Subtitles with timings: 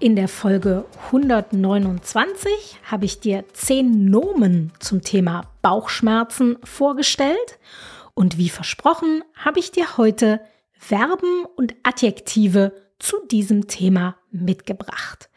[0.00, 2.52] In der Folge 129
[2.84, 7.58] habe ich dir zehn Nomen zum Thema Bauchschmerzen vorgestellt
[8.14, 10.40] und wie versprochen habe ich dir heute
[10.70, 15.30] Verben und Adjektive zu diesem Thema mitgebracht.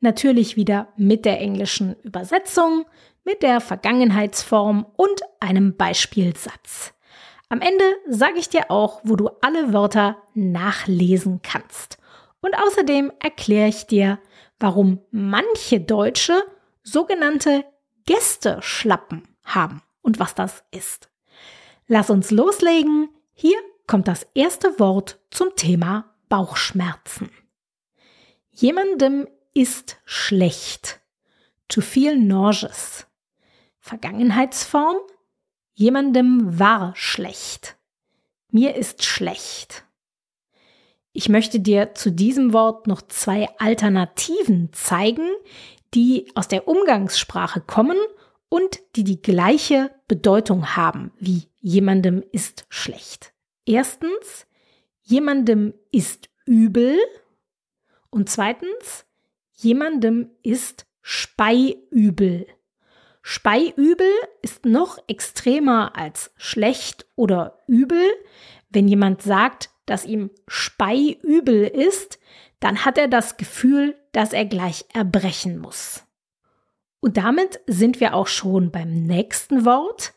[0.00, 2.84] Natürlich wieder mit der englischen Übersetzung,
[3.24, 6.92] mit der Vergangenheitsform und einem Beispielsatz.
[7.48, 11.96] Am Ende sage ich dir auch, wo du alle Wörter nachlesen kannst.
[12.42, 14.18] Und außerdem erkläre ich dir,
[14.58, 16.42] warum manche Deutsche
[16.82, 17.64] sogenannte
[18.04, 21.08] Gästeschlappen haben und was das ist.
[21.86, 23.08] Lass uns loslegen.
[23.32, 27.30] Hier kommt das erste Wort zum Thema Bauchschmerzen.
[28.50, 31.00] Jemandem ist schlecht.
[31.68, 33.06] To feel nauseous.
[33.78, 34.96] Vergangenheitsform.
[35.74, 37.76] Jemandem war schlecht.
[38.50, 39.84] Mir ist schlecht.
[41.12, 45.28] Ich möchte dir zu diesem Wort noch zwei Alternativen zeigen,
[45.94, 47.98] die aus der Umgangssprache kommen
[48.48, 53.32] und die die gleiche Bedeutung haben wie jemandem ist schlecht.
[53.66, 54.46] Erstens,
[55.02, 56.98] jemandem ist übel
[58.10, 59.04] und zweitens,
[59.52, 62.46] jemandem ist speiübel.
[63.22, 68.02] Speiübel ist noch extremer als schlecht oder übel.
[68.70, 72.18] Wenn jemand sagt, dass ihm speiübel ist,
[72.60, 76.04] dann hat er das Gefühl, dass er gleich erbrechen muss.
[77.00, 80.14] Und damit sind wir auch schon beim nächsten Wort,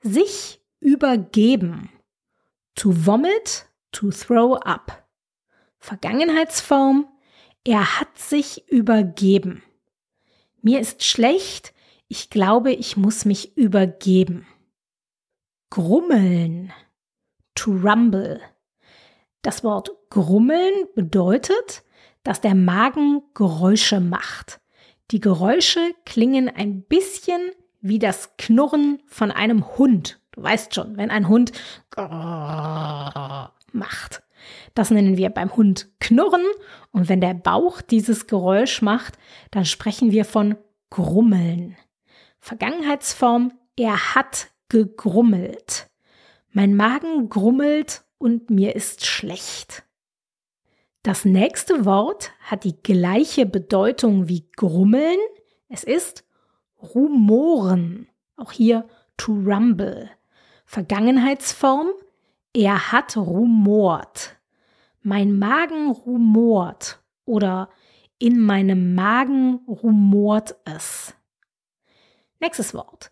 [0.00, 1.88] sich übergeben.
[2.74, 5.06] To vomit, to throw up.
[5.78, 7.06] Vergangenheitsform,
[7.64, 9.62] er hat sich übergeben.
[10.62, 11.72] Mir ist schlecht,
[12.08, 14.48] ich glaube, ich muss mich übergeben.
[15.70, 16.72] Grummeln,
[17.54, 18.40] to rumble.
[19.42, 21.82] Das Wort grummeln bedeutet,
[22.22, 24.60] dass der Magen Geräusche macht.
[25.10, 30.20] Die Geräusche klingen ein bisschen wie das Knurren von einem Hund.
[30.30, 31.52] Du weißt schon, wenn ein Hund
[33.72, 34.22] macht.
[34.74, 36.44] Das nennen wir beim Hund Knurren
[36.92, 39.18] und wenn der Bauch dieses Geräusch macht,
[39.50, 40.56] dann sprechen wir von
[40.90, 41.76] Grummeln.
[42.38, 45.90] Vergangenheitsform, er hat gegrummelt.
[46.50, 49.82] Mein Magen grummelt und mir ist schlecht.
[51.02, 55.18] Das nächste Wort hat die gleiche Bedeutung wie grummeln.
[55.68, 56.24] Es ist
[56.94, 58.08] rumoren.
[58.36, 60.08] Auch hier to rumble.
[60.64, 61.90] Vergangenheitsform.
[62.54, 64.36] Er hat rumort.
[65.00, 67.70] Mein Magen rumort oder
[68.20, 71.12] in meinem Magen rumort es.
[72.38, 73.10] Nächstes Wort.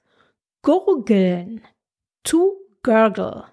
[0.62, 1.62] Gurgeln.
[2.22, 2.52] To
[2.84, 3.46] gurgle.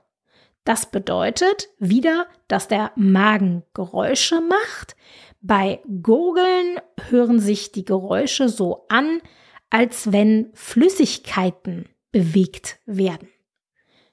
[0.68, 4.98] Das bedeutet wieder, dass der Magen Geräusche macht.
[5.40, 9.22] Bei Gurgeln hören sich die Geräusche so an,
[9.70, 13.30] als wenn Flüssigkeiten bewegt werden.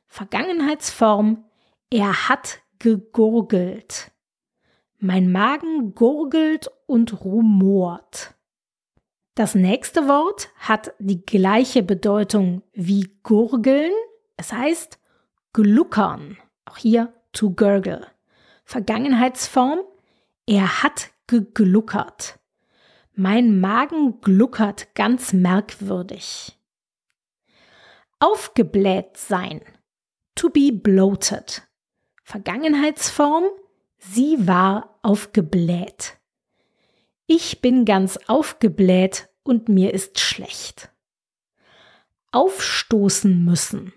[0.06, 1.44] Vergangenheitsform,
[1.90, 4.12] er hat gegurgelt.
[4.98, 8.32] Mein Magen gurgelt und rumort.
[9.34, 13.90] Das nächste Wort hat die gleiche Bedeutung wie gurgeln.
[14.36, 15.00] Es heißt
[15.52, 16.38] gluckern.
[16.74, 18.04] Auch hier to gurgle.
[18.64, 19.80] Vergangenheitsform.
[20.46, 22.40] Er hat gegluckert.
[23.14, 26.58] Mein Magen gluckert ganz merkwürdig.
[28.18, 29.60] Aufgebläht sein.
[30.34, 31.62] To be bloated.
[32.24, 33.44] Vergangenheitsform.
[33.98, 36.18] Sie war aufgebläht.
[37.26, 40.90] Ich bin ganz aufgebläht und mir ist schlecht.
[42.32, 43.92] Aufstoßen müssen.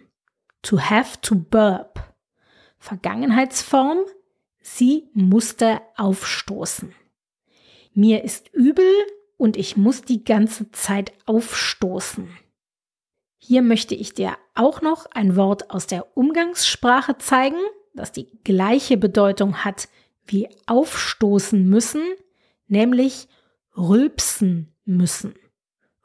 [0.62, 2.08] To have to burp.
[2.80, 4.00] Vergangenheitsform,
[4.62, 6.94] sie musste aufstoßen.
[7.94, 8.92] Mir ist übel
[9.38, 12.30] und ich muss die ganze Zeit aufstoßen.
[13.38, 17.60] Hier möchte ich dir auch noch ein Wort aus der Umgangssprache zeigen,
[17.94, 19.90] das die gleiche Bedeutung hat
[20.26, 22.04] wie aufstoßen müssen,
[22.68, 23.28] nämlich
[23.76, 25.36] rülpsen müssen.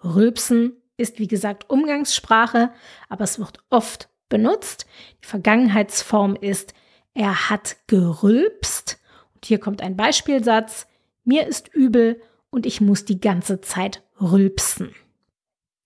[0.03, 2.73] Rülpsen ist wie gesagt Umgangssprache,
[3.09, 4.87] aber es wird oft benutzt.
[5.23, 6.73] Die Vergangenheitsform ist,
[7.13, 8.99] er hat gerülpst.
[9.35, 10.87] Und hier kommt ein Beispielsatz.
[11.23, 14.95] mir ist übel und ich muss die ganze Zeit rülpsen.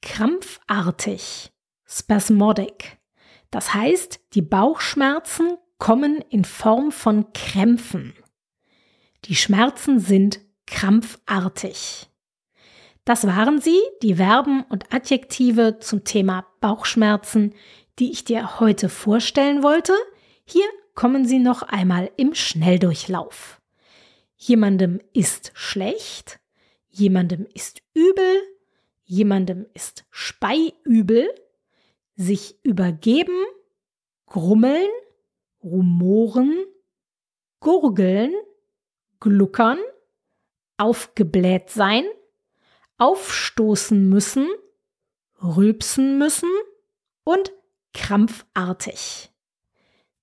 [0.00, 1.50] Krampfartig,
[1.84, 2.98] spasmodic.
[3.50, 8.14] Das heißt, die Bauchschmerzen kommen in Form von Krämpfen.
[9.25, 12.08] Die Schmerzen sind krampfartig.
[13.04, 17.54] Das waren sie, die Verben und Adjektive zum Thema Bauchschmerzen,
[17.98, 19.94] die ich dir heute vorstellen wollte.
[20.44, 23.60] Hier kommen sie noch einmal im Schnelldurchlauf.
[24.37, 26.40] Jemandem ist schlecht,
[26.88, 28.43] jemandem ist übel,
[29.04, 31.28] jemandem ist speiübel,
[32.16, 33.37] sich übergeben,
[34.26, 34.88] grummeln,
[35.62, 36.54] rumoren,
[37.60, 38.34] gurgeln,
[39.20, 39.78] gluckern,
[40.76, 42.04] aufgebläht sein,
[42.99, 44.49] aufstoßen müssen,
[45.42, 46.50] rülpsen müssen
[47.25, 47.52] und
[47.96, 49.31] krampfartig.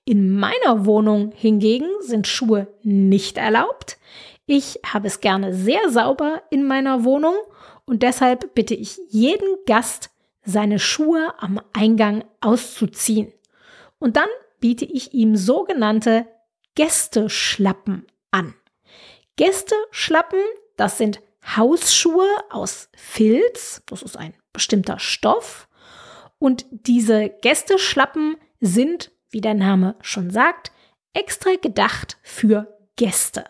[0.04, 3.98] In meiner Wohnung hingegen sind Schuhe nicht erlaubt.
[4.48, 7.36] Ich habe es gerne sehr sauber in meiner Wohnung
[7.86, 10.12] und deshalb bitte ich jeden Gast,
[10.44, 13.34] seine Schuhe am Eingang auszuziehen.
[13.98, 16.28] Und dann biete ich ihm sogenannte
[16.76, 18.54] Gästeschlappen an.
[19.38, 20.40] Gästeschlappen,
[20.78, 21.22] das sind
[21.56, 25.68] Hausschuhe aus Filz, das ist ein bestimmter Stoff.
[26.38, 30.72] Und diese Gästeschlappen sind, wie der Name schon sagt,
[31.14, 33.46] extra gedacht für Gäste.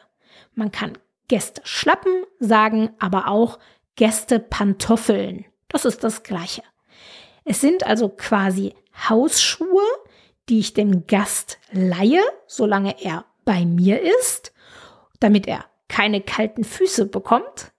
[0.56, 0.98] Man kann
[1.28, 3.60] Gästeschlappen sagen, aber auch
[3.96, 5.46] Gästepantoffeln.
[5.68, 6.64] Das ist das gleiche.
[7.44, 8.74] Es sind also quasi
[9.10, 9.84] Hausschuhe,
[10.50, 14.54] die ich dem Gast leihe, solange er bei mir ist,
[15.20, 17.72] damit er keine kalten Füße bekommt.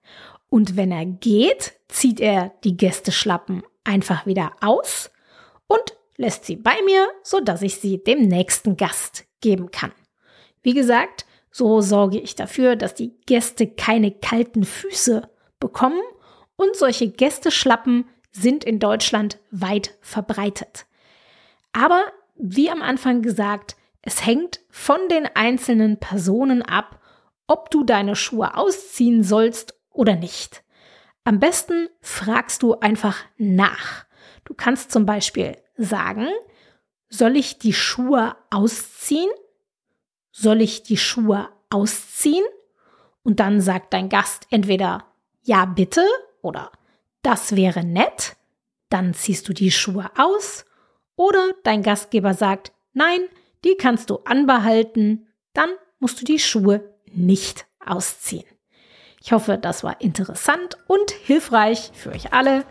[0.49, 5.11] Und wenn er geht, zieht er die Gästeschlappen einfach wieder aus
[5.67, 9.91] und lässt sie bei mir, so dass ich sie dem nächsten Gast geben kann.
[10.63, 11.25] Wie gesagt,
[11.57, 15.27] so sorge ich dafür, dass die Gäste keine kalten Füße
[15.59, 16.01] bekommen
[16.55, 20.85] und solche Gästeschlappen sind in Deutschland weit verbreitet.
[21.73, 22.03] Aber
[22.35, 27.01] wie am Anfang gesagt, es hängt von den einzelnen Personen ab,
[27.47, 30.63] ob du deine Schuhe ausziehen sollst oder nicht.
[31.23, 34.05] Am besten fragst du einfach nach.
[34.45, 36.27] Du kannst zum Beispiel sagen,
[37.09, 39.29] soll ich die Schuhe ausziehen?
[40.39, 42.45] Soll ich die Schuhe ausziehen?
[43.23, 45.03] Und dann sagt dein Gast entweder
[45.41, 46.05] ja bitte
[46.43, 46.71] oder
[47.23, 48.35] das wäre nett,
[48.89, 50.65] dann ziehst du die Schuhe aus
[51.15, 53.21] oder dein Gastgeber sagt, nein,
[53.65, 58.45] die kannst du anbehalten, dann musst du die Schuhe nicht ausziehen.
[59.19, 62.63] Ich hoffe, das war interessant und hilfreich für euch alle.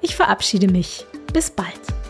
[0.00, 1.04] Ich verabschiede mich.
[1.34, 2.01] Bis bald.